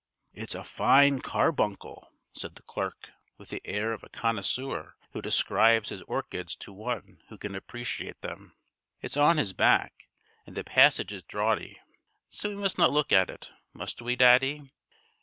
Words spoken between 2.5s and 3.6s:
the clerk, with